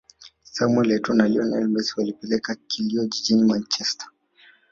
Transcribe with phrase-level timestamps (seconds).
[0.53, 4.09] Samuel Etoâo na Lionel Messi walipeleka kilio jijini Manchesterr